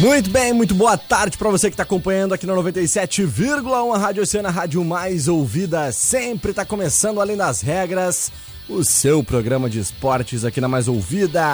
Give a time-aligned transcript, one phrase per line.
[0.00, 4.22] Muito bem, muito boa tarde para você que está acompanhando aqui na 97,1 a Rádio
[4.22, 5.92] Oceana, rádio mais ouvida.
[5.92, 8.32] Sempre está começando além das regras,
[8.66, 11.44] o seu programa de esportes aqui na mais ouvida.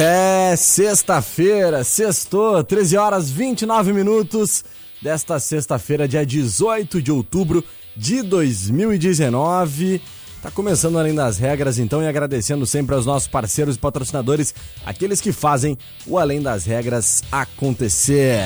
[0.00, 4.64] É sexta-feira, sextou, 13 horas 29 minutos
[5.02, 7.64] desta sexta-feira, dia 18 de outubro
[7.96, 10.00] de 2019.
[10.40, 14.54] Tá começando além das regras, então, e agradecendo sempre aos nossos parceiros e patrocinadores,
[14.86, 18.44] aqueles que fazem o Além das Regras acontecer.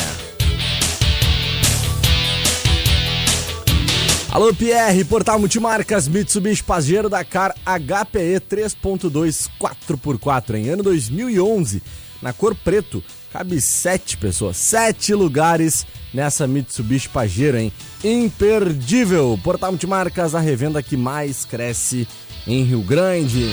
[4.31, 11.83] Alô Pierre, Portal Multimarcas, Mitsubishi Pajero Dakar HPE 3.2 4x4 em ano 2011,
[12.23, 17.73] na cor preto, cabe sete pessoas, sete lugares nessa Mitsubishi Pajero, hein?
[18.05, 19.39] Imperdível!
[19.43, 22.07] Portal Multimarcas, a revenda que mais cresce
[22.47, 23.49] em Rio Grande.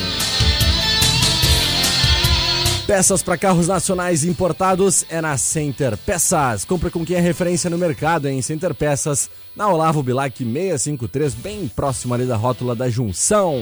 [2.85, 6.65] Peças para carros nacionais importados é na Center Peças.
[6.65, 11.67] Compra com quem é referência no mercado em Center Peças, na Olavo Bilac 653, bem
[11.67, 13.61] próximo ali da rótula da Junção.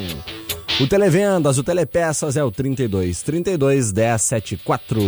[0.80, 5.02] O Televendas, o Telepeças é o 32 32 1074.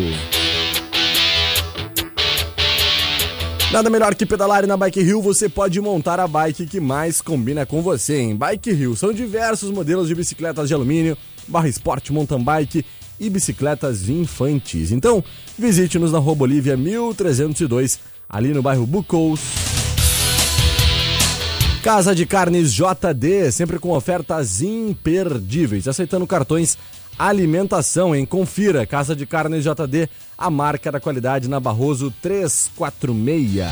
[3.72, 7.22] Nada melhor que pedalar e na Bike Hill você pode montar a bike que mais
[7.22, 8.20] combina com você.
[8.20, 11.16] Em Bike Hill são diversos modelos de bicicletas de alumínio,
[11.48, 12.84] barra esporte, mountain bike
[13.20, 14.92] e bicicletas infantis.
[14.92, 15.24] Então,
[15.56, 19.40] visite-nos na Rua Bolívia 1302, ali no bairro Bucous.
[21.84, 26.76] Casa de Carnes JD, sempre com ofertas imperdíveis, aceitando cartões
[27.20, 28.26] alimentação, hein?
[28.26, 33.68] Confira, Casa de Carnes JD, a marca da qualidade na Barroso 346.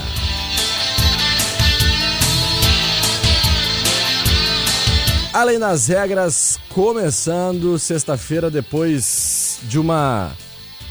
[5.34, 10.32] Além das regras, começando sexta-feira depois de uma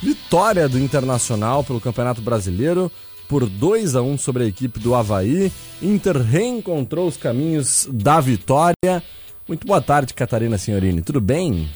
[0.02, 2.90] vitória do Internacional pelo Campeonato Brasileiro
[3.28, 5.52] por 2 a 1 sobre a equipe do Havaí.
[5.82, 9.02] Inter reencontrou os caminhos da vitória.
[9.48, 11.02] Muito boa tarde, Catarina Senhorini.
[11.02, 11.68] Tudo bem?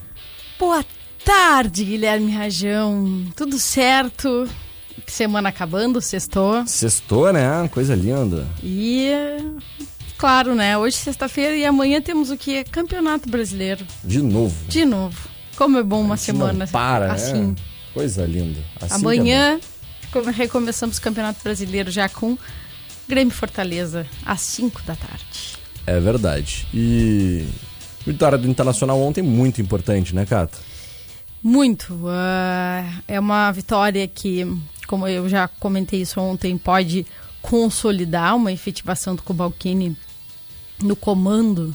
[0.60, 0.84] Boa
[1.25, 3.25] tarde, Guilherme Rajão.
[3.34, 4.47] Tudo certo?
[5.06, 6.66] Semana acabando, sextou.
[6.66, 7.66] Sextou, né?
[7.72, 8.47] Coisa linda.
[8.62, 9.10] E,
[10.19, 10.76] claro, né?
[10.76, 12.62] Hoje sexta-feira e amanhã temos o que?
[12.65, 13.87] Campeonato Brasileiro.
[14.04, 14.54] De novo.
[14.69, 15.31] De novo.
[15.56, 17.56] Como é bom uma semana para, assim.
[17.59, 17.94] É.
[17.94, 18.60] Coisa linda.
[18.82, 19.59] Assim amanhã
[20.15, 22.37] é recomeçamos o Campeonato Brasileiro já com
[23.09, 25.59] Grêmio Fortaleza às 5 da tarde.
[25.87, 26.66] É verdade.
[26.75, 27.48] E
[28.06, 30.58] Vitória do Internacional ontem muito importante, né, Cata?
[31.42, 31.94] Muito.
[31.94, 34.46] Uh, é uma vitória que,
[34.86, 37.06] como eu já comentei isso ontem, pode
[37.40, 39.96] consolidar uma efetivação do Cobalcini
[40.82, 41.74] no comando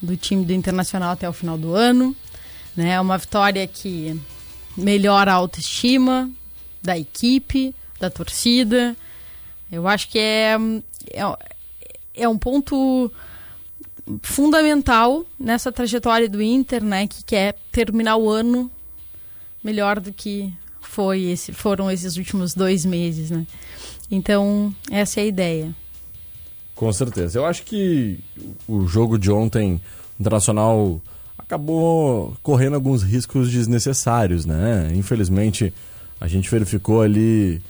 [0.00, 2.14] do time do Internacional até o final do ano.
[2.76, 2.90] Né?
[2.90, 4.20] É uma vitória que
[4.76, 6.30] melhora a autoestima
[6.82, 8.96] da equipe, da torcida.
[9.70, 10.56] Eu acho que é,
[11.12, 11.22] é,
[12.14, 13.10] é um ponto
[14.22, 18.70] fundamental nessa trajetória do Inter, né, que quer terminar o ano
[19.62, 23.46] melhor do que foi esse, foram esses últimos dois meses, né?
[24.10, 25.74] Então essa é a ideia.
[26.74, 27.38] Com certeza.
[27.38, 28.20] Eu acho que
[28.68, 29.80] o jogo de ontem
[30.18, 31.00] internacional
[31.36, 34.92] acabou correndo alguns riscos desnecessários, né?
[34.94, 35.72] Infelizmente
[36.20, 37.60] a gente verificou ali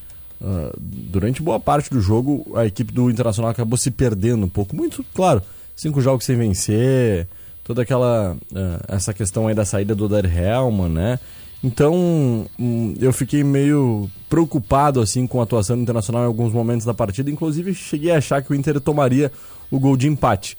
[0.41, 4.77] uh, durante boa parte do jogo a equipe do Internacional acabou se perdendo um pouco,
[4.77, 5.43] muito claro
[5.77, 7.29] cinco jogos sem vencer,
[7.63, 11.21] toda aquela uh, essa questão aí da saída do Der Hellman, né?
[11.63, 16.95] Então, hum, eu fiquei meio preocupado assim com a atuação internacional em alguns momentos da
[16.95, 19.31] partida, inclusive cheguei a achar que o Inter tomaria
[19.71, 20.57] o gol de empate.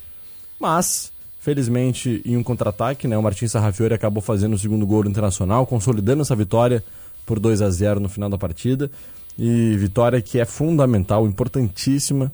[0.60, 5.66] Mas, felizmente, em um contra-ataque, né, o Martins Sarrafiori acabou fazendo o segundo gol Internacional,
[5.66, 6.84] consolidando essa vitória
[7.26, 8.90] por 2 a 0 no final da partida.
[9.38, 12.34] E vitória que é fundamental, importantíssima,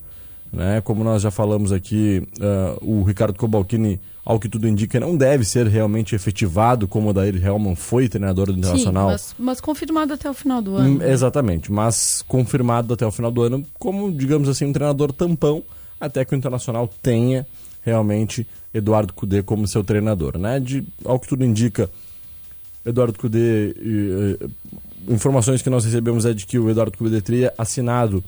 [0.54, 0.82] né?
[0.82, 5.44] Como nós já falamos aqui, uh, o Ricardo Cobalcini ao que tudo indica, não deve
[5.44, 9.10] ser realmente efetivado como o Daír Hellman foi treinador do Internacional.
[9.10, 10.90] Sim, mas, mas, confirmado até o final do ano.
[10.90, 11.12] Hum, né?
[11.12, 15.62] Exatamente, mas confirmado até o final do ano como, digamos assim, um treinador tampão,
[16.00, 17.46] até que o Internacional tenha
[17.82, 20.38] realmente Eduardo Cudê como seu treinador.
[20.38, 20.60] Né?
[20.60, 21.90] De, ao que tudo indica,
[22.86, 23.76] Eduardo Cudê,
[25.08, 28.24] informações que nós recebemos é de que o Eduardo Cudê teria assinado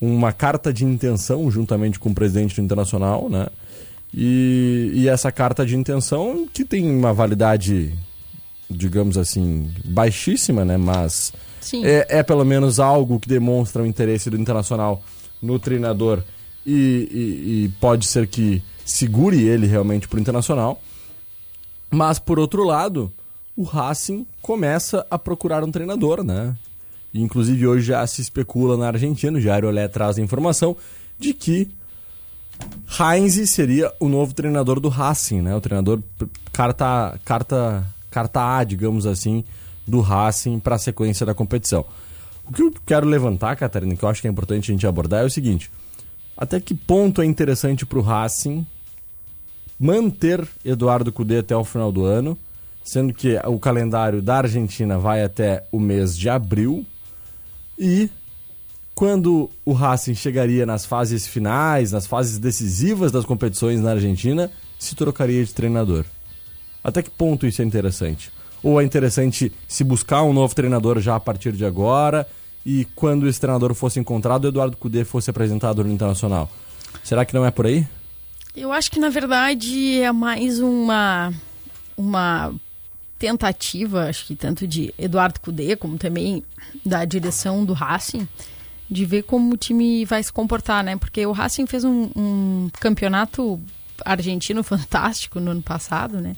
[0.00, 3.48] uma carta de intenção juntamente com o presidente do Internacional, né?
[4.12, 7.92] E, e essa carta de intenção, que tem uma validade,
[8.70, 10.76] digamos assim, baixíssima, né?
[10.76, 11.32] Mas
[11.84, 15.02] é, é, pelo menos algo que demonstra o interesse do Internacional
[15.42, 16.22] no treinador
[16.64, 16.72] e,
[17.10, 20.80] e, e pode ser que segure ele realmente para o Internacional.
[21.90, 23.12] Mas, por outro lado,
[23.56, 26.54] o Racing começa a procurar um treinador, né?
[27.14, 30.76] Inclusive hoje já se especula na Argentina, o Jairo Olé traz a informação
[31.18, 31.70] de que
[32.98, 35.54] Heinz seria o novo treinador do Racing, né?
[35.54, 36.02] O treinador
[36.52, 39.44] carta, carta, carta A, digamos assim,
[39.86, 41.84] do Racing para a sequência da competição.
[42.48, 45.22] O que eu quero levantar, Catarina, que eu acho que é importante a gente abordar
[45.22, 45.70] é o seguinte:
[46.36, 48.66] até que ponto é interessante para o Racing
[49.78, 52.36] manter Eduardo Cudê até o final do ano,
[52.82, 56.84] sendo que o calendário da Argentina vai até o mês de abril
[57.78, 58.10] e
[58.94, 64.96] quando o Racing chegaria nas fases finais, nas fases decisivas das competições na Argentina, se
[64.96, 66.04] trocaria de treinador.
[66.82, 68.32] Até que ponto isso é interessante?
[68.60, 72.26] Ou é interessante se buscar um novo treinador já a partir de agora
[72.66, 76.50] e quando esse treinador fosse encontrado, o Eduardo Cudê fosse apresentado no Internacional?
[77.04, 77.86] Será que não é por aí?
[78.56, 81.32] Eu acho que na verdade é mais uma
[81.96, 82.52] uma
[83.18, 86.44] tentativa, acho que tanto de Eduardo Cudê como também
[86.84, 88.28] da direção do Racing,
[88.90, 90.96] de ver como o time vai se comportar, né?
[90.96, 93.60] Porque o Racing fez um, um campeonato
[94.04, 96.36] argentino fantástico no ano passado, né?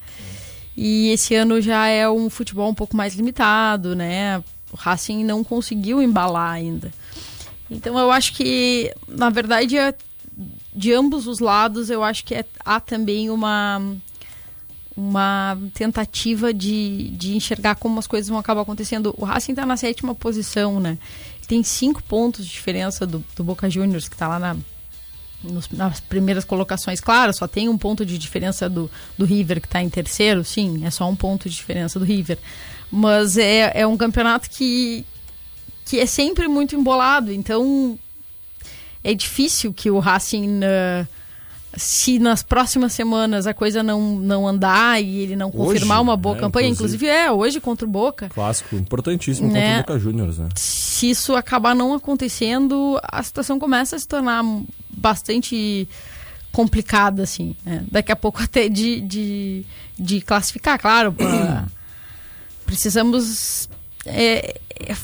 [0.77, 4.39] E esse ano já é um futebol um pouco mais limitado, né?
[4.73, 6.91] O Racing não conseguiu embalar ainda.
[7.71, 9.95] Então eu acho que, na verdade, é,
[10.75, 13.81] de ambos os lados, eu acho que é, há também uma
[14.97, 19.15] uma tentativa de, de enxergar como as coisas vão acabar acontecendo.
[19.17, 20.99] O Racing está na sétima posição, né?
[21.51, 24.57] tem cinco pontos de diferença do, do Boca Juniors, que está lá na,
[25.43, 27.01] nos, nas primeiras colocações.
[27.01, 28.89] Claro, só tem um ponto de diferença do,
[29.19, 32.39] do River, que está em terceiro, sim, é só um ponto de diferença do River.
[32.89, 35.05] Mas é, é um campeonato que,
[35.85, 37.99] que é sempre muito embolado, então
[39.03, 40.61] é difícil que o Racing.
[40.61, 41.20] Uh,
[41.77, 46.17] se nas próximas semanas a coisa não, não andar e ele não confirmar hoje, uma
[46.17, 48.29] boa é, campanha, inclusive, inclusive, é, hoje contra o Boca.
[48.29, 49.79] Clássico, importantíssimo né?
[49.79, 50.49] contra o Boca Juniors, né?
[50.57, 54.43] Se isso acabar não acontecendo, a situação começa a se tornar
[54.91, 55.89] bastante
[56.53, 57.55] complicada, assim.
[57.65, 57.85] Né?
[57.91, 59.65] Daqui a pouco até de, de,
[59.99, 61.13] de classificar, claro.
[61.13, 61.67] Pra...
[62.67, 63.69] precisamos
[64.07, 64.59] é,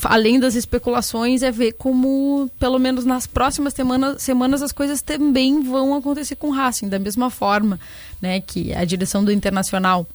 [0.05, 5.63] além das especulações, é ver como, pelo menos nas próximas semanas, semanas as coisas também
[5.63, 7.79] vão acontecer com o Racing, da mesma forma
[8.21, 10.07] né, que a direção do Internacional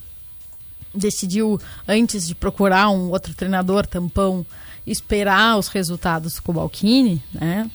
[0.94, 4.46] decidiu, antes de procurar um outro treinador tampão,
[4.86, 7.70] esperar os resultados com o Balquini, né?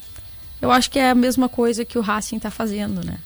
[0.60, 3.18] Eu acho que é a mesma coisa que o Racing está fazendo, né?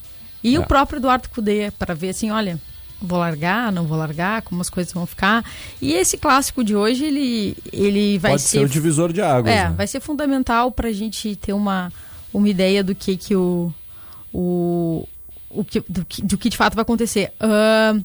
[0.42, 0.60] E é.
[0.60, 2.60] o próprio Eduardo Cudê, para ver assim, olha,
[3.00, 5.44] vou largar, não vou largar, como as coisas vão ficar.
[5.80, 8.58] E esse clássico de hoje, ele, ele vai Pode ser...
[8.58, 9.52] ser o divisor de águas.
[9.52, 9.74] É, né?
[9.76, 11.92] vai ser fundamental para a gente ter uma,
[12.32, 13.72] uma ideia do que que o...
[14.32, 15.06] o
[15.52, 17.32] o que, do, que, do que de fato vai acontecer.
[17.40, 18.04] O uh,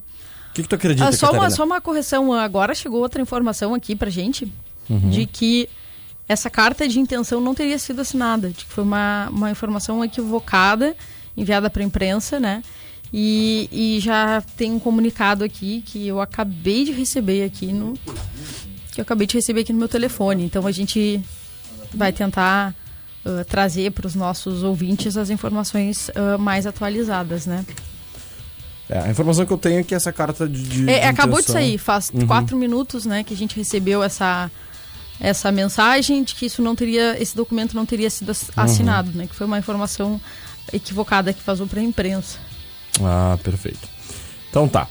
[0.51, 2.33] que, que tu acredita, uh, só uma Só uma correção.
[2.33, 4.51] Agora chegou outra informação aqui pra gente
[4.89, 5.11] uhum.
[5.11, 5.69] de que
[6.27, 8.49] essa carta de intenção não teria sido assinada.
[8.49, 10.95] De que foi uma, uma informação equivocada
[11.37, 12.63] enviada para a imprensa, né?
[13.13, 17.93] E, e já tem um comunicado aqui que eu acabei de receber aqui no.
[18.91, 20.43] Que eu acabei de receber aqui no meu telefone.
[20.43, 21.21] Então a gente
[21.93, 22.75] vai tentar
[23.25, 27.65] uh, trazer para os nossos ouvintes as informações uh, mais atualizadas, né?
[28.89, 30.61] É, a informação que eu tenho é que essa carta de.
[30.61, 32.27] de é, acabou de sair, faz uhum.
[32.27, 34.51] quatro minutos, né, que a gente recebeu essa,
[35.19, 38.35] essa mensagem de que isso não teria, esse documento não teria sido uhum.
[38.55, 39.17] assinado, uhum.
[39.17, 39.27] né?
[39.27, 40.21] Que foi uma informação
[40.71, 42.37] equivocada que vazou para a imprensa.
[43.03, 43.87] Ah, perfeito.
[44.49, 44.87] Então tá.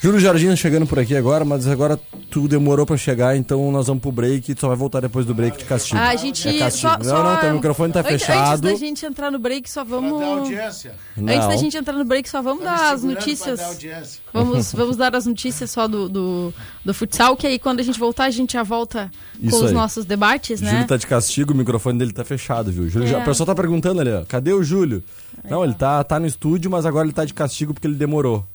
[0.00, 2.00] Júlio Jardim chegando por aqui agora, mas agora
[2.30, 5.26] tu demorou pra chegar, então nós vamos pro break e tu só vai voltar depois
[5.26, 5.98] do break de castigo.
[6.00, 6.48] Ah, a gente.
[6.48, 6.92] É castigo.
[6.92, 8.48] Só, não, só- não, teu microfone tá antes- fechado.
[8.66, 10.22] Antes da gente entrar no break, só vamos.
[10.22, 10.94] Audiência.
[11.16, 11.32] Não.
[11.34, 13.58] Antes da gente entrar no break, só vamos Tá dar as notícias.
[13.58, 14.02] dar.
[14.32, 17.98] Vamos, vamos dar as notícias só do, do, do futsal, que aí quando a gente
[17.98, 19.10] voltar, a gente já volta
[19.40, 19.74] Isso com os aí.
[19.74, 20.70] nossos debates, né?
[20.70, 22.88] Júlio tá de castigo, o microfone dele tá fechado, viu?
[22.88, 23.10] Júlio, É.
[23.12, 25.02] já- o pessoal tá perguntando ali, ó, cadê o Júlio?
[25.48, 28.46] Não, ele tá, tá no estúdio, mas agora ele tá de castigo porque ele demorou.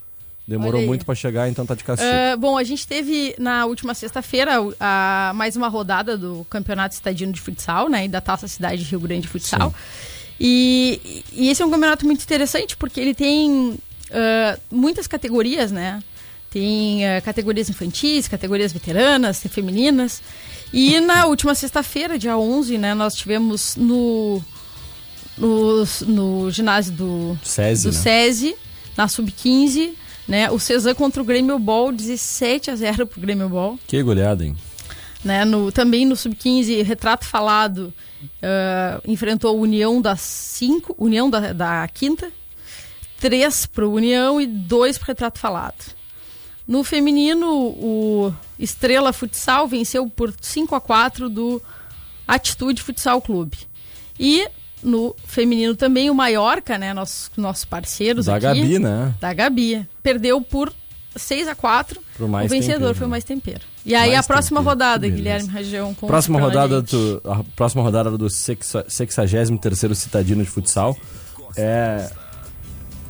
[0.48, 2.10] Demorou muito pra chegar, então tá de castigo.
[2.12, 7.34] Ah, bom, a gente teve na última sexta-feira a- mais uma rodada do Campeonato Estadino
[7.34, 8.06] de Futsal, né?
[8.06, 9.74] E da Taça Cidade de Rio Grande de Futsal.
[10.40, 13.76] E, e esse é um campeonato muito interessante porque ele tem
[14.12, 16.04] ah, muitas categorias, né?
[16.52, 20.22] Tem ah, categorias infantis, categorias veteranas, tem femininas.
[20.72, 22.94] E na última sexta-feira, dia 11, né?
[22.94, 24.42] Nós tivemos no,
[25.38, 28.00] no, no ginásio do, SESI, do né?
[28.02, 28.56] SESI,
[28.98, 29.94] na Sub-15,
[30.28, 30.50] né?
[30.52, 33.80] O Cezan contra o Grêmio Ball, 17 a 0 pro Grêmio Ball.
[33.88, 34.56] Que goleada, hein?
[35.24, 35.46] Né?
[35.46, 37.94] No, também no Sub-15, Retrato Falado
[38.42, 42.32] ah, enfrentou a União das 5, União da, da Quinta,
[43.20, 45.96] 3 pro União e 2 pro Retrato Falado.
[46.68, 51.62] No feminino, o Estrela Futsal venceu por 5 a 4 do
[52.28, 53.58] Atitude Futsal Clube.
[54.20, 54.48] E
[54.86, 59.14] no feminino também o Maiorca, né, nossos, nossos parceiros Da aqui, Gabi, né?
[59.20, 60.72] da Gabi, perdeu por
[61.16, 63.12] 6 a 4 Pro mais o vencedor tempero, foi o né?
[63.12, 63.62] mais tempero.
[63.86, 65.16] E aí a próxima tempero, rodada, beleza.
[65.18, 70.96] Guilherme Rajão com Próxima rodada, do, a próxima rodada do sexa- 63º Citadino de Futsal
[71.58, 72.10] é...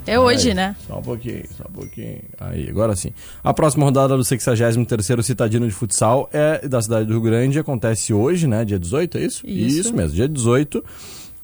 [0.07, 0.75] É hoje, Aí, né?
[0.87, 2.21] Só um pouquinho, só um pouquinho.
[2.39, 3.09] Aí, agora sim.
[3.43, 8.13] A próxima rodada do 63º Citadino de Futsal é da cidade do Rio Grande, acontece
[8.13, 8.63] hoje, né?
[8.63, 9.47] Dia 18, é isso?
[9.47, 9.95] Isso.
[9.95, 10.85] mesmo, dia 18.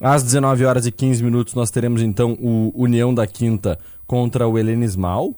[0.02, 3.78] Às 19 horas e 15 minutos nós teremos então o União da Quinta
[4.08, 5.36] contra o Helenismal.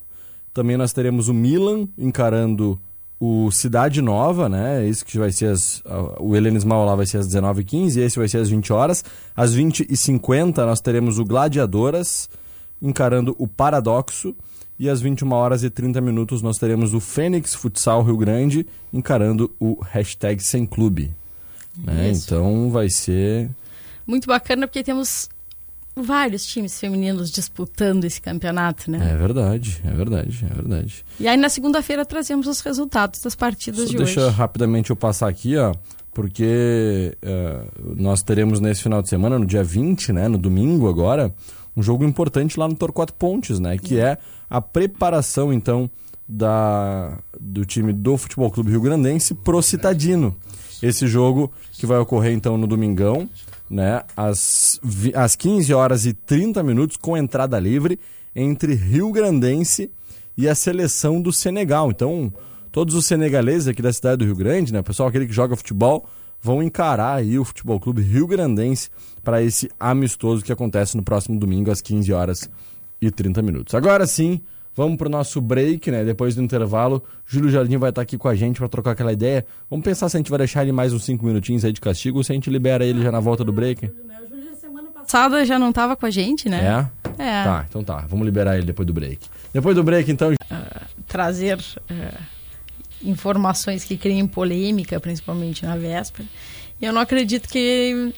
[0.53, 2.79] Também nós teremos o Milan encarando
[3.19, 4.87] o Cidade Nova, né?
[4.87, 5.83] Esse que vai ser as,
[6.17, 9.03] o Helenismal lá vai ser às 19h15 e esse vai ser às 20 horas.
[9.35, 12.29] Às 20h50 nós teremos o Gladiadoras
[12.81, 14.35] encarando o Paradoxo.
[14.79, 19.51] E às 21 horas e 30 minutos nós teremos o Fênix Futsal Rio Grande encarando
[19.59, 21.11] o hashtag Sem Clube.
[21.77, 22.11] Né?
[22.11, 23.49] Então vai ser.
[24.05, 25.29] Muito bacana porque temos
[25.95, 29.11] vários times femininos disputando esse campeonato, né?
[29.13, 31.05] É verdade, é verdade, é verdade.
[31.19, 34.35] E aí na segunda-feira trazemos os resultados das partidas Só de deixa hoje.
[34.35, 35.73] rapidamente eu passar aqui, ó,
[36.13, 37.63] porque eh,
[37.95, 41.33] nós teremos nesse final de semana, no dia 20, né, no domingo agora,
[41.77, 44.17] um jogo importante lá no Torquato Pontes, né, que é
[44.49, 45.89] a preparação, então,
[46.27, 50.35] da, do time do Futebol Clube Rio Grandense pro Citadino.
[50.81, 53.29] Esse jogo que vai ocorrer, então, no domingão,
[53.69, 54.79] né, às,
[55.15, 57.99] às 15 horas e 30 minutos, com entrada livre,
[58.35, 59.91] entre Rio Grandense
[60.37, 61.91] e a seleção do Senegal.
[61.91, 62.33] Então,
[62.71, 66.07] todos os senegaleses aqui da cidade do Rio Grande, né, pessoal aquele que joga futebol,
[66.41, 68.89] vão encarar aí o Futebol Clube Rio Grandense
[69.23, 72.49] para esse amistoso que acontece no próximo domingo às 15 horas
[73.01, 73.73] e 30 minutos.
[73.73, 74.41] Agora sim,
[74.75, 76.03] vamos pro nosso break, né?
[76.03, 79.45] Depois do intervalo, Júlio Jardim vai estar aqui com a gente para trocar aquela ideia.
[79.69, 82.17] Vamos pensar se a gente vai deixar ele mais uns 5 minutinhos aí de castigo
[82.17, 83.91] ou se a gente libera ele já na volta do break.
[84.95, 86.89] Passada já não estava com a gente, né?
[87.17, 87.23] É?
[87.23, 87.43] É.
[87.43, 88.05] Tá, então tá.
[88.07, 89.27] Vamos liberar ele depois do break.
[89.53, 90.33] Depois do break, então,
[91.07, 92.17] Trazer eh,
[93.03, 96.27] informações que criem polêmica, principalmente na véspera.
[96.81, 98.13] E eu não acredito que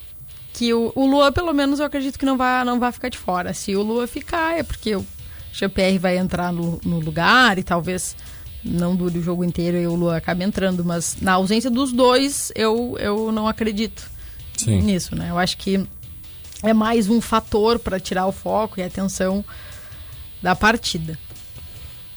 [0.53, 3.17] que o, o Lua, pelo menos, eu acredito que não vai, não vai ficar de
[3.17, 3.53] fora.
[3.53, 5.05] Se o Lua ficar, é porque o
[5.57, 8.15] GPR vai entrar no, no lugar e talvez
[8.63, 10.83] não dure o jogo inteiro e o Lua acabe entrando.
[10.83, 14.09] Mas na ausência dos dois, eu, eu não acredito
[14.57, 14.81] Sim.
[14.81, 15.29] nisso, né?
[15.29, 15.85] Eu acho que
[16.63, 19.43] é mais um fator para tirar o foco e a atenção
[20.41, 21.17] da partida.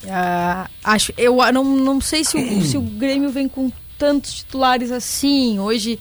[0.09, 4.91] Ah, acho, eu não, não sei se o, se o Grêmio vem com tantos titulares
[4.93, 5.59] assim.
[5.59, 5.99] Hoje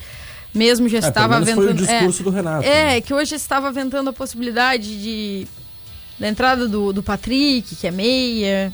[0.54, 3.02] mesmo já É, estava menos foi o discurso do Renato, É, né?
[3.02, 5.48] que hoje estava ventando a possibilidade de
[6.20, 8.72] da entrada do, do Patrick, que é meia.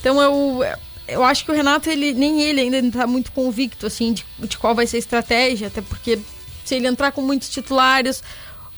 [0.00, 0.60] Então eu,
[1.08, 4.58] eu acho que o Renato, ele, nem ele ainda está muito convicto assim, de, de
[4.58, 6.18] qual vai ser a estratégia, até porque
[6.64, 8.22] se ele entrar com muitos titulares,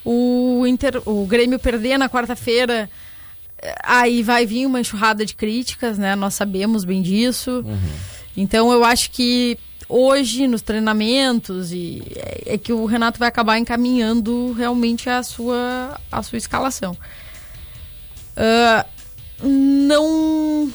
[0.04, 2.90] o, Inter, o Grêmio perder na quarta-feira,
[3.60, 6.14] eh, aí vai vir uma enxurrada de críticas, né?
[6.14, 7.64] Nós sabemos bem disso.
[8.37, 9.58] Então eu acho que
[9.88, 15.98] hoje nos treinamentos e é, é que o Renato vai acabar encaminhando realmente a sua
[16.12, 16.96] a sua escalação.
[18.38, 18.87] Ah,
[19.42, 20.73] não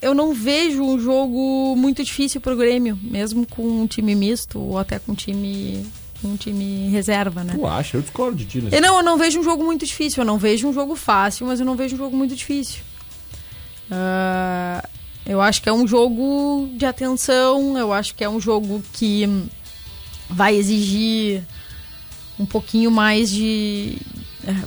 [0.00, 4.60] eu não vejo um jogo muito difícil para o Grêmio, mesmo com um time misto
[4.60, 5.84] ou até com um time
[6.22, 7.54] um time reserva, né?
[7.54, 7.96] Tu acha?
[7.96, 10.22] Eu discordo de ti nesse Eu não, eu não vejo um jogo muito difícil.
[10.22, 12.82] Eu não vejo um jogo fácil, mas eu não vejo um jogo muito difícil.
[13.90, 14.86] Uh,
[15.26, 19.26] eu acho que é um jogo de atenção, eu acho que é um jogo que
[20.28, 21.42] vai exigir
[22.38, 23.98] um pouquinho mais de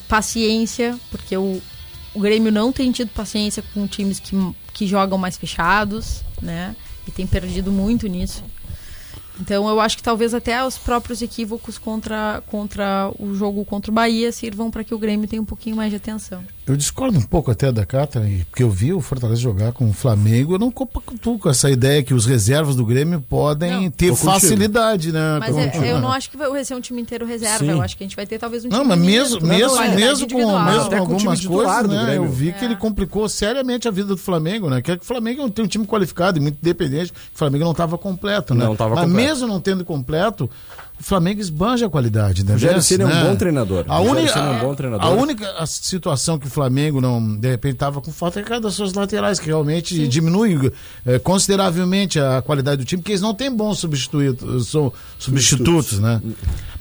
[0.07, 1.61] paciência, porque o,
[2.13, 4.35] o Grêmio não tem tido paciência com times que,
[4.73, 6.75] que jogam mais fechados, né?
[7.07, 8.43] E tem perdido muito nisso.
[9.39, 13.93] Então eu acho que talvez até os próprios equívocos contra, contra o jogo contra o
[13.93, 16.43] Bahia sirvam para que o Grêmio tenha um pouquinho mais de atenção.
[16.67, 19.93] Eu discordo um pouco até da Cata, porque eu vi o Fortaleza jogar com o
[19.93, 24.13] Flamengo, eu não compactuo com essa ideia que os reservas do Grêmio podem não, ter
[24.13, 25.39] facilidade, né?
[25.39, 27.71] Mas é, eu não acho que vai ser um time inteiro reserva, Sim.
[27.71, 30.27] eu acho que a gente vai ter talvez um time Não, mas mesmo, mesmo, mesmo,
[30.27, 32.17] com, mesmo com algumas coisas, né?
[32.17, 32.51] Eu vi é.
[32.51, 34.81] que ele complicou seriamente a vida do Flamengo, né?
[34.81, 37.71] Que, é que o Flamengo tem um time qualificado e muito independente, o Flamengo não
[37.71, 38.65] estava completo, né?
[38.65, 39.13] Não estava completo.
[39.13, 40.49] Mas mesmo não tendo completo,
[40.99, 42.51] o Flamengo esbanja a qualidade, né?
[42.51, 43.11] O Rogério Ceni né?
[43.11, 43.29] é um né?
[43.29, 43.85] bom treinador.
[43.87, 45.05] A, única, é um bom treinador.
[45.05, 48.73] a única situação que o Flamengo não, de repente, estava com falta é cada das
[48.73, 50.07] suas laterais, que realmente Sim.
[50.07, 50.71] diminui
[51.05, 56.21] é, consideravelmente a qualidade do time, porque eles não têm bons substitutos, são substitutos, né?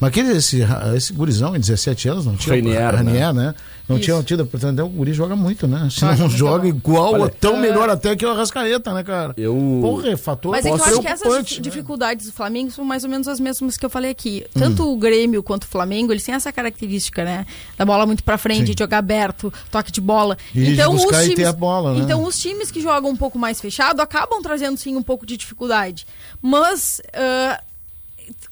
[0.00, 0.60] Mas aquele, esse,
[0.94, 2.54] esse gurizão em 17 anos não tinha.
[2.54, 3.46] Rainier, Rainier né?
[3.46, 3.54] né?
[3.88, 4.04] Não Isso.
[4.06, 5.88] tinha tido, portanto, o Guri joga muito, né?
[5.90, 7.60] Se não joga igual, Olha, tão é...
[7.60, 9.32] melhor até que o Arrascaeta, né, cara?
[9.36, 9.54] Eu...
[9.80, 11.60] Porra, é fator Mas é que eu acho que essas né?
[11.60, 14.44] dificuldades do Flamengo são mais ou menos as mesmas que eu falei aqui.
[14.52, 14.92] Tanto hum.
[14.92, 17.46] o Grêmio quanto o Flamengo, eles têm essa característica, né?
[17.78, 18.74] Da bola muito pra frente, Sim.
[18.76, 20.36] jogar aberto, toque de bola.
[20.52, 22.00] E então, os times, bola, né?
[22.00, 25.36] então, os times que jogam um pouco mais fechado acabam trazendo, sim, um pouco de
[25.36, 26.06] dificuldade.
[26.42, 27.00] Mas...
[27.14, 27.65] Uh,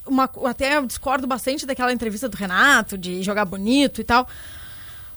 [0.07, 4.29] uma, até eu discordo bastante daquela entrevista do Renato, de jogar bonito e tal.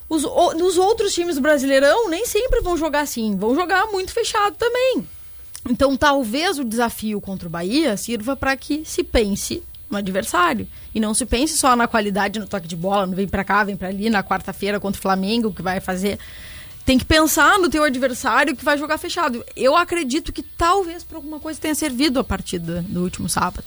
[0.10, 3.36] Os, o, nos outros times do Brasileirão, nem sempre vão jogar assim.
[3.36, 5.08] Vão jogar muito fechado também.
[5.70, 10.68] Então, talvez o desafio contra o Bahia sirva para que se pense no adversário.
[10.94, 13.64] E não se pense só na qualidade no toque de bola, não vem para cá,
[13.64, 16.20] vem para ali, na quarta-feira contra o Flamengo, que vai fazer.
[16.86, 19.44] Tem que pensar no teu adversário que vai jogar fechado.
[19.56, 23.66] Eu acredito que talvez por alguma coisa tenha servido a partida do último sábado.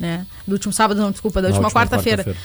[0.00, 0.26] Né?
[0.46, 2.24] Do último sábado, não, desculpa, da última, última quarta-feira.
[2.24, 2.40] Quarta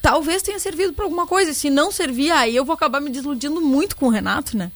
[0.00, 1.52] talvez tenha servido para alguma coisa.
[1.52, 4.70] Se não servir, aí eu vou acabar me desiludindo muito com o Renato, né?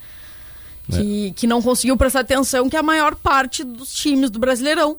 [0.92, 0.96] É.
[0.96, 4.98] Que, que não conseguiu prestar atenção que a maior parte dos times do Brasileirão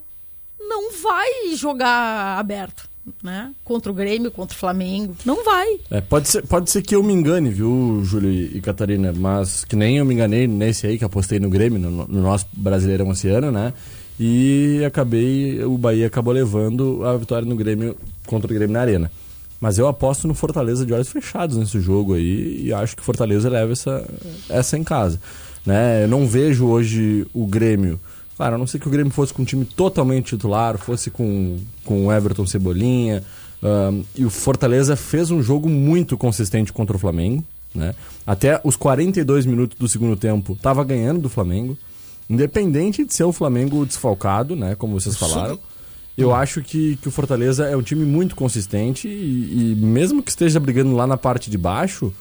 [0.59, 2.89] não vai jogar aberto.
[3.23, 3.53] Né?
[3.63, 5.15] Contra o Grêmio, contra o Flamengo.
[5.23, 5.79] Não vai.
[5.91, 9.13] É, pode, ser, pode ser que eu me engane, viu, Júlio e Catarina?
[9.15, 12.47] Mas que nem eu me enganei nesse aí que apostei no Grêmio, no, no nosso
[12.53, 13.73] Brasileirão esse ano, né?
[14.19, 19.11] E acabei, o Bahia acabou levando a vitória no Grêmio contra o Grêmio na Arena.
[19.59, 23.49] Mas eu aposto no Fortaleza de olhos fechados nesse jogo aí e acho que Fortaleza
[23.49, 24.07] leva essa,
[24.49, 25.19] essa em casa.
[25.65, 26.03] Né?
[26.03, 27.99] Eu não vejo hoje o Grêmio.
[28.35, 31.57] Claro, a não ser que o Grêmio fosse com um time totalmente titular, fosse com,
[31.83, 33.23] com o Everton Cebolinha.
[33.63, 37.43] Um, e o Fortaleza fez um jogo muito consistente contra o Flamengo.
[37.73, 37.95] Né?
[38.27, 41.77] Até os 42 minutos do segundo tempo estava ganhando do Flamengo.
[42.29, 44.75] Independente de ser o Flamengo desfalcado, né?
[44.75, 45.59] Como vocês falaram.
[46.17, 50.29] Eu acho que, que o Fortaleza é um time muito consistente e, e, mesmo que
[50.29, 52.13] esteja brigando lá na parte de baixo,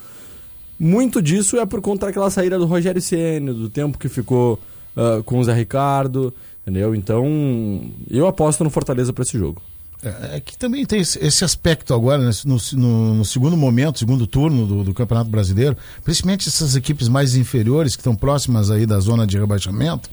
[0.77, 4.59] muito disso é por conta daquela saída do Rogério Ceni, do tempo que ficou
[4.95, 6.95] uh, com o Zé Ricardo, entendeu?
[6.95, 9.61] Então, eu aposto no Fortaleza para esse jogo.
[10.03, 14.27] É, é, que também tem esse aspecto agora, né, no, no, no, segundo momento, segundo
[14.27, 18.99] turno do, do, Campeonato Brasileiro, principalmente essas equipes mais inferiores, que estão próximas aí da
[18.99, 20.09] zona de rebaixamento,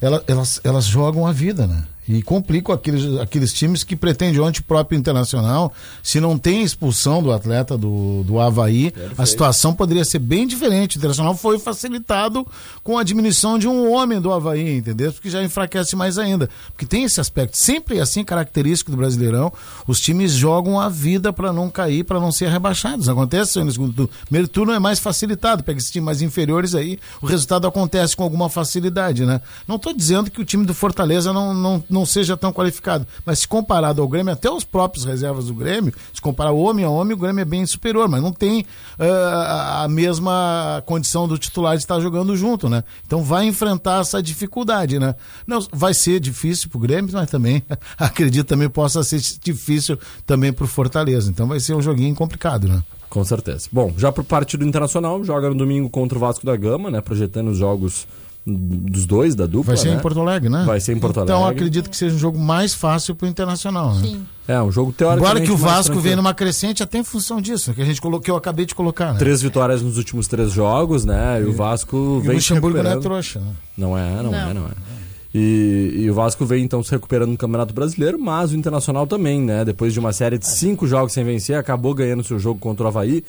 [0.00, 1.84] elas, elas, elas jogam a vida, né?
[2.10, 5.72] E complicam aqueles, aqueles times que pretendem ontem próprio internacional.
[6.02, 9.22] Se não tem expulsão do atleta do, do Havaí, Perfeito.
[9.22, 10.96] a situação poderia ser bem diferente.
[10.96, 12.46] O internacional foi facilitado
[12.82, 15.12] com a diminuição de um homem do Havaí, entendeu?
[15.12, 16.50] Porque já enfraquece mais ainda.
[16.72, 17.56] Porque tem esse aspecto.
[17.56, 19.52] Sempre é assim, característico do Brasileirão.
[19.86, 23.08] Os times jogam a vida para não cair, para não ser rebaixados.
[23.08, 24.10] Acontece no segundo turno.
[24.24, 25.62] Primeiro turno é mais facilitado.
[25.62, 29.40] Pega esses times mais inferiores aí, o resultado acontece com alguma facilidade, né?
[29.66, 33.06] Não estou dizendo que o time do Fortaleza não, não, não não seja tão qualificado.
[33.24, 36.88] Mas se comparado ao Grêmio, até os próprios reservas do Grêmio, se comparar homem a
[36.88, 41.76] homem, o Grêmio é bem superior, mas não tem uh, a mesma condição do titular
[41.76, 42.82] de estar jogando junto, né?
[43.06, 45.14] Então vai enfrentar essa dificuldade, né?
[45.46, 47.62] Não, vai ser difícil para o Grêmio, mas também
[47.98, 51.30] acredito também possa ser difícil também para o Fortaleza.
[51.30, 52.82] Então vai ser um joguinho complicado, né?
[53.08, 53.68] Com certeza.
[53.72, 57.00] Bom, já para o partido internacional, joga no domingo contra o Vasco da Gama, né?
[57.00, 58.06] Projetando os jogos
[58.54, 59.74] dos dois, da dupla.
[59.74, 59.96] Vai ser né?
[59.96, 60.64] em Porto Alegre, né?
[60.64, 61.44] Vai ser em Porto então, Alegre.
[61.44, 64.02] Então acredito que seja um jogo mais fácil para o Internacional, né?
[64.02, 64.26] Sim.
[64.48, 65.24] É, um jogo teórico.
[65.24, 68.20] Agora que o Vasco vem numa crescente, até em função disso, que a gente colocou,
[68.20, 69.12] que eu acabei de colocar.
[69.12, 69.18] Né?
[69.18, 71.40] Três vitórias nos últimos três jogos, né?
[71.40, 72.30] E, e o Vasco e vem.
[72.30, 73.52] O Luxemburgo não é trouxa, né?
[73.78, 74.34] Não é, não, não.
[74.34, 75.00] é, não é.
[75.32, 79.40] E, e, o Vasco vem então se recuperando no Campeonato Brasileiro, mas o Internacional também,
[79.40, 79.64] né?
[79.64, 82.88] Depois de uma série de cinco jogos sem vencer, acabou ganhando seu jogo contra o
[82.88, 83.22] Havaí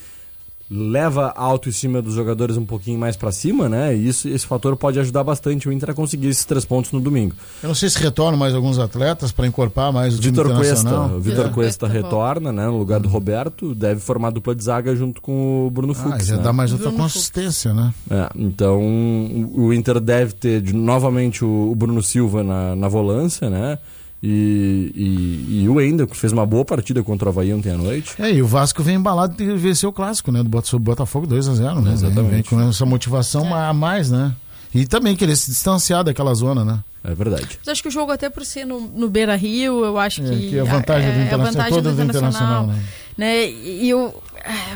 [0.74, 3.94] leva a autoestima dos jogadores um pouquinho mais para cima, né?
[3.94, 7.02] E isso, esse fator pode ajudar bastante o Inter a conseguir esses três pontos no
[7.02, 7.36] domingo.
[7.62, 11.20] Eu não sei se retornam mais alguns atletas para encorpar mais o Vitor Cuesta, o
[11.20, 11.50] Vitor É.
[11.50, 15.68] Cuesta Cuesta retorna, né, no lugar do Roberto, deve formar dupla de zaga junto com
[15.68, 16.44] o Bruno Ah, Fux, já né?
[16.44, 17.94] dá mais outra Bruno consistência, né?
[18.10, 22.88] É, então o o Inter deve ter de- novamente o, o Bruno Silva na, na
[22.88, 23.78] volância, né?
[24.24, 27.78] E, e, e o Wendel, que fez uma boa partida contra o Havaí ontem à
[27.78, 28.14] noite.
[28.20, 30.44] É, e o Vasco vem embalado de vencer o clássico, né?
[30.44, 31.94] Do Botafogo 2x0, né?
[31.94, 32.30] Exatamente.
[32.32, 34.32] Vem, com essa motivação a mais, né?
[34.74, 36.80] E também querer se distanciar daquela zona, né?
[37.04, 37.60] É verdade.
[37.60, 40.30] Mas acho que o jogo, até por ser no, no Beira Rio, eu acho É,
[40.30, 40.50] que.
[40.52, 42.84] que a vantagem do é, Internacional, a vantagem do do Internacional, né?
[43.18, 43.50] né?
[43.50, 43.94] E, e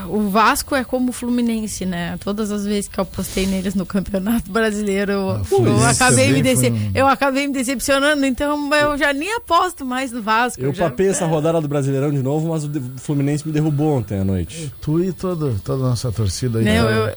[0.08, 2.18] o, Vasco é como o Fluminense, né?
[2.24, 6.42] Todas as vezes que eu apostei neles no Campeonato Brasileiro, eu, Ah, Fluminense acabei me
[6.42, 10.62] dece- um- eu acabei me decepcionando, então eu já nem aposto mais no Vasco.
[10.62, 10.86] Eu já...
[10.90, 14.72] papei essa rodada do Brasileirão de novo, mas o Fluminense me derrubou ontem à noite.
[14.82, 17.14] Tu e todo, toda a nossa torcida aí Não, pra, eu-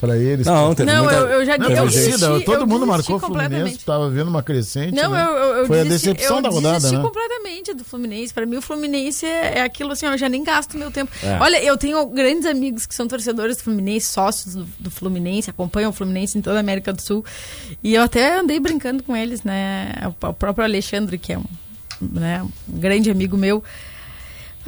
[0.00, 0.46] pra eles.
[0.46, 1.18] Não, teve Não, muita...
[1.20, 4.28] eu, eu já Não, eu desisti, torcida, todo eu mundo marcou o Fluminense, tava vendo
[4.28, 4.94] uma crescente.
[4.94, 5.24] Não, né?
[5.26, 7.02] eu, eu, eu Foi a desisti- decepção eu da rodada, desisti né?
[7.02, 8.32] completamente do Fluminense.
[8.34, 11.10] Pra mim, o Fluminense é, é aquilo assim, eu já nem gasto meu tempo.
[11.22, 11.38] É.
[11.40, 15.90] Olha, eu tenho grandes amigos que são torcedores do Fluminense, sócios do, do Fluminense, acompanham
[15.90, 17.24] o Fluminense em toda a América do Sul.
[17.82, 19.92] E eu até andei brincando com eles, né?
[20.04, 21.44] O, o próprio Alexandre, que é um,
[22.00, 23.62] né, um grande amigo meu.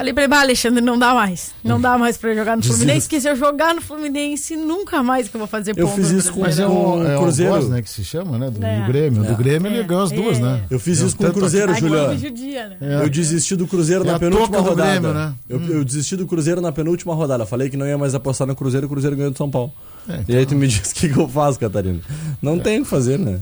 [0.01, 1.51] Falei pra ele, bah, Alexandre, não dá mais.
[1.63, 2.63] Não dá mais pra eu jogar no.
[2.63, 5.95] Fluminense, porque se eu jogar no Fluminense, nunca mais que eu vou fazer Eu ponto
[5.95, 7.69] fiz no isso com- é o, é Cruzeiro.
[7.69, 8.49] né, que se chama, né?
[8.49, 8.79] Do, É.
[8.81, 9.23] do Grêmio.
[9.23, 10.41] Do Grêmio ele É, ganhou as duas, é.
[10.41, 10.63] né?
[10.71, 12.17] Eu fiz Deu isso com o Cruzeiro, Juliano.
[12.17, 12.77] judia, né?
[12.81, 12.95] É.
[13.03, 14.89] Eu desisti do Cruzeiro É na penúltima rodada.
[14.91, 15.33] Grêmio, né?
[15.47, 17.45] eu, eu desisti do Cruzeiro na penúltima rodada.
[17.45, 19.71] Falei que não ia mais apostar no Cruzeiro, o Cruzeiro ganhou do São Paulo.
[20.09, 21.99] É, E aí tu me diz o que, que eu faço, Catarina.
[22.41, 23.39] Não tem o que fazer, né?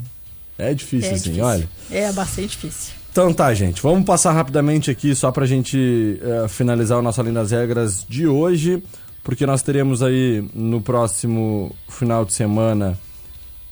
[0.57, 1.45] É difícil, É assim, difícil.
[1.45, 1.69] olha.
[1.89, 2.93] É bastante difícil.
[3.11, 3.81] Então tá, gente.
[3.81, 8.27] Vamos passar rapidamente aqui só pra gente eh, finalizar o nosso Além das Regras de
[8.27, 8.81] hoje.
[9.23, 12.97] Porque nós teremos aí no próximo final de semana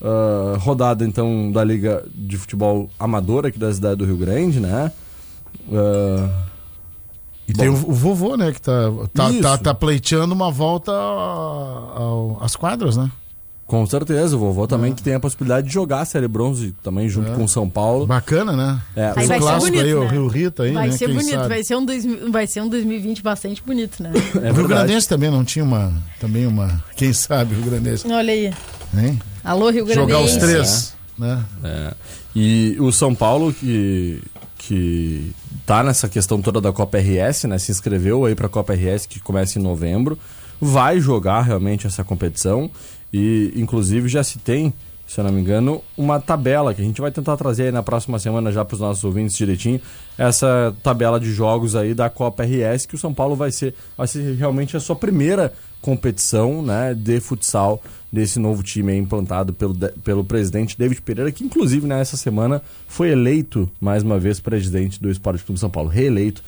[0.00, 4.92] ah, rodada então da Liga de Futebol Amador aqui da cidade do Rio Grande, né?
[5.72, 6.28] Ah,
[7.48, 8.72] E tem o, vovô, né, que tá,
[9.14, 13.10] tá, tá, tá pleiteando uma volta ao- ao- às quadras, né?
[13.68, 17.06] Com certeza, o vovô também que tem a possibilidade de jogar a Série Bronze também
[17.08, 17.34] junto É.
[17.34, 18.06] com o São Paulo.
[18.06, 18.80] Bacana, né?
[18.96, 20.08] É, Aí vai ser clássico bonito, aí, o né?
[20.10, 20.92] Rio Rita aí, vai né?
[20.96, 21.48] ser Quem bonito, sabe?
[21.48, 24.10] vai ser, um dois, vai ser um 2020 bastante bonito, né?
[24.14, 24.66] é o Rio verdade.
[24.68, 28.52] Grandense também não tinha uma, também uma, quem sabe o Rio Grandense, Olha aí.
[28.96, 29.20] hein?
[29.44, 30.48] Alô, Rio Grande Jogar os do Sul.
[30.48, 31.44] três, né?
[31.62, 31.92] É.
[32.34, 34.20] E o São Paulo que
[34.56, 35.30] que
[35.64, 37.58] tá nessa questão toda da Copa RS, né?
[37.58, 40.18] Se inscreveu aí para a Copa RS que começa em novembro,
[40.60, 42.68] vai jogar realmente essa competição
[43.12, 44.72] e inclusive já se tem,
[45.06, 47.82] se eu não me engano, uma tabela que a gente vai tentar trazer aí na
[47.82, 49.80] próxima semana já para os nossos ouvintes direitinho,
[50.18, 54.06] essa tabela de jogos aí da Copa RS que o São Paulo vai ser vai
[54.06, 57.80] ser realmente a sua primeira competição, né, de futsal
[58.12, 63.70] desse novo time implantado pelo, pelo presidente David Pereira, que inclusive nessa semana foi eleito
[63.80, 66.42] mais uma vez presidente do Esporte Clube São Paulo, reeleito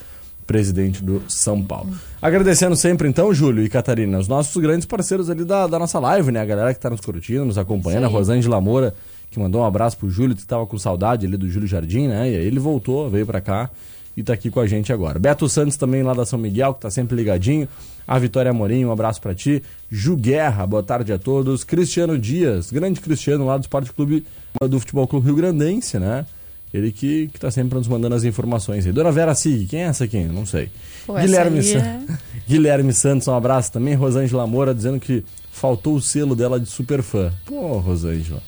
[0.50, 1.90] presidente do São Paulo.
[2.20, 6.32] Agradecendo sempre então, Júlio e Catarina, os nossos grandes parceiros ali da, da nossa live,
[6.32, 8.14] né, a galera que tá nos curtindo, nos acompanhando, a Sim.
[8.14, 8.92] Rosângela Moura,
[9.30, 12.32] que mandou um abraço pro Júlio, que tava com saudade ali do Júlio Jardim, né,
[12.32, 13.70] e aí ele voltou, veio pra cá
[14.16, 15.20] e tá aqui com a gente agora.
[15.20, 17.68] Beto Santos também lá da São Miguel, que tá sempre ligadinho.
[18.04, 19.62] A Vitória Amorim, um abraço pra ti.
[19.88, 21.62] Ju Guerra, boa tarde a todos.
[21.62, 24.26] Cristiano Dias, grande Cristiano lá do Esporte Clube
[24.68, 26.26] do Futebol Clube Rio Grandense, né?
[26.72, 28.92] Ele que, que tá sempre nos mandando as informações aí.
[28.92, 30.20] Dona Vera Sig, quem é essa aqui?
[30.24, 30.70] Não sei.
[31.06, 32.00] Pô, Guilherme, San- é-
[32.48, 33.94] Guilherme Santos, um abraço também.
[33.94, 37.32] Rosângela Moura dizendo que faltou o selo dela de super fã.
[37.44, 38.40] Pô, Rosângela.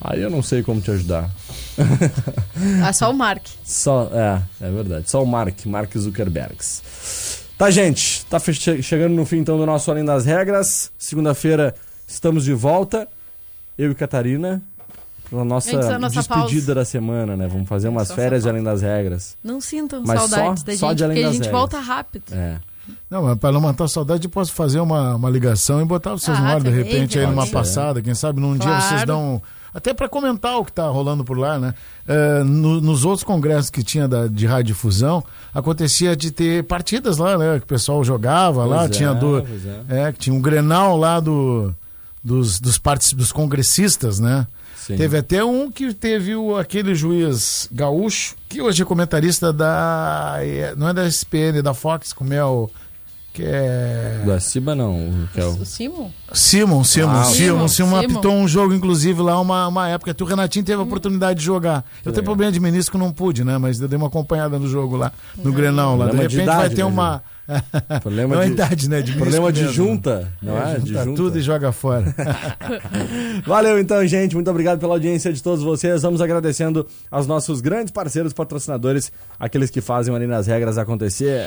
[0.00, 1.30] Aí eu não sei como te ajudar.
[2.84, 3.44] Ah, só o Mark.
[3.64, 5.10] Só, é, é verdade.
[5.10, 6.82] Só o Mark, Mark Zuckerbergs.
[7.56, 8.38] Tá, gente, tá
[8.82, 10.90] chegando no fim então do nosso Além das Regras.
[10.98, 11.74] Segunda-feira
[12.06, 13.06] estamos de volta.
[13.78, 14.60] Eu e Catarina.
[15.34, 16.74] Pra nossa, Antes da nossa despedida pausa.
[16.74, 17.48] da semana, né?
[17.48, 18.48] Vamos fazer umas férias de.
[18.50, 19.36] Além das Regras.
[19.42, 21.60] Não sintam Mas saudades só- da só gente, de além porque a das gente regras.
[21.60, 22.24] volta rápido.
[22.32, 22.58] É.
[23.08, 26.10] Não, mas para não matar a saudade, eu posso fazer uma, uma ligação e botar
[26.12, 28.02] vocês Ah, no ar de repente aí numa passada.
[28.02, 28.82] Quem sabe num dia Claro.
[28.84, 29.40] vocês dão.
[29.74, 31.72] Até para comentar o que tá rolando por lá, né?
[32.06, 37.38] É, no- nos outros congressos que tinha da, de radiodifusão, acontecia de ter partidas lá,
[37.38, 37.58] né?
[37.58, 39.38] Que o pessoal jogava lá, Pois é, tinha do.
[39.88, 40.08] é.
[40.08, 41.74] É, que tinha um grenal lá do,
[42.22, 42.78] dos, dos,
[43.14, 44.46] dos congressistas, né?
[44.76, 44.96] Sim.
[44.96, 50.36] Teve até um que teve o, aquele juiz gaúcho, que hoje é comentarista da.
[50.40, 52.68] é, Não é da SPN, é da Fox, como é o.
[53.32, 54.20] que é.
[54.24, 55.50] Do Aciba não, o que é o...
[55.60, 56.12] O Simo?
[56.32, 57.96] Simon, Simon, Ah, Simon, Simon, Simon Simon.
[57.98, 60.12] apitou um jogo, inclusive, lá uma, uma época.
[60.14, 61.84] Tu, Renatinho, teve a oportunidade de jogar.
[62.04, 63.58] Eu tenho problema de menisco, não pude, né?
[63.58, 65.96] Mas eu dei uma acompanhada no jogo lá, no Grenal.
[65.96, 66.06] Lá.
[66.06, 67.22] De Problema de repente vai idade, ter né, uma.
[68.00, 69.02] Problema não é de- idade, né?
[69.02, 69.74] De Problema de mesmo.
[69.74, 70.78] junta, não é?
[70.78, 71.16] De Junta junta.
[71.16, 72.14] tudo e joga fora.
[73.46, 74.34] Valeu então, gente.
[74.34, 76.02] Muito obrigado pela audiência de todos vocês.
[76.02, 81.46] Vamos agradecendo aos nossos grandes parceiros patrocinadores, aqueles que fazem ali nas regras acontecer.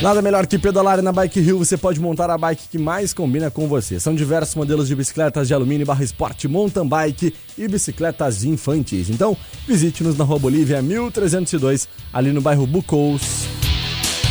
[0.00, 3.50] Nada melhor que pedalar na Bike Hill, você pode montar a bike que mais combina
[3.50, 3.98] com você.
[3.98, 9.10] São diversos modelos de bicicletas de alumínio barra esporte, mountain bike e bicicletas infantis.
[9.10, 13.48] Então, visite-nos na Rua Bolívia 1302, ali no bairro Bucous.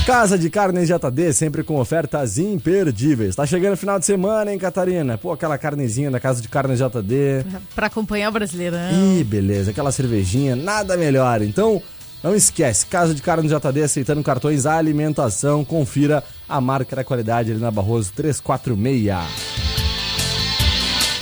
[0.06, 3.36] Casa de Carnes JD, sempre com ofertas imperdíveis.
[3.36, 5.18] Tá chegando o final de semana, hein, Catarina?
[5.18, 7.46] Pô, aquela carnezinha da Casa de Carnes JD.
[7.76, 8.94] Pra acompanhar o Brasileirão.
[8.94, 11.42] Ih, beleza, aquela cervejinha, nada melhor.
[11.42, 11.82] Então,
[12.24, 15.64] não esquece, Casa de Carnes JD aceitando cartões alimentação.
[15.64, 19.68] Confira a marca da qualidade ali na Barroso 346.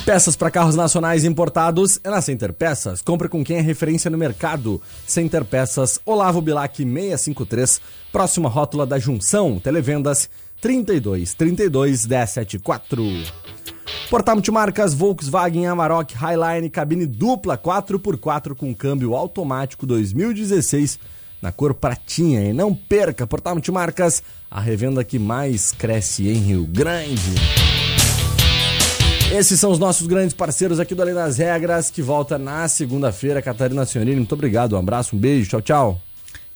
[0.06, 3.02] Peças para carros nacionais importados é na Center Peças.
[3.02, 4.80] Compre com quem é referência no mercado.
[5.06, 7.82] Center Peças, Olavo Bilac 653,
[8.12, 9.60] próxima rótula da Junção.
[9.60, 10.30] Televendas
[10.62, 13.04] 32 32 174.
[14.10, 21.00] Portal Multimarcas, Volkswagen Amarok Highline, cabine dupla 4x4 com câmbio automático 2016
[21.42, 22.42] na cor pratinha.
[22.44, 27.36] E não perca, Portal Multimarcas, a revenda que mais cresce em Rio Grande.
[29.32, 33.42] Esses são os nossos grandes parceiros aqui do Além das Regras, que volta na segunda-feira.
[33.42, 34.74] Catarina Senhorini, muito obrigado.
[34.74, 36.02] Um abraço, um beijo, tchau, tchau.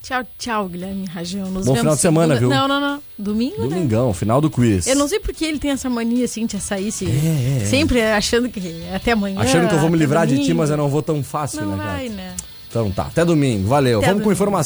[0.01, 1.51] Tchau, tchau, Guilherme Rajão.
[1.51, 2.67] Nos Bom final de semana, segunda- viu?
[2.67, 3.01] Não, não, não.
[3.17, 3.67] Domingo, né?
[3.67, 4.87] Domingão, final do quiz.
[4.87, 7.05] Eu não sei porque ele tem essa mania, assim, de sair se...
[7.05, 7.65] É, é.
[7.65, 8.59] sempre achando que
[8.89, 9.39] é até amanhã.
[9.41, 10.57] Achando que eu vou me livrar de ti, domingo.
[10.59, 11.89] mas eu não vou tão fácil, Não né, cara?
[11.97, 12.33] vai, né?
[12.69, 13.67] Então tá, até domingo.
[13.67, 13.97] Valeu.
[13.97, 14.31] Até Vamos com domingo.
[14.31, 14.57] informação.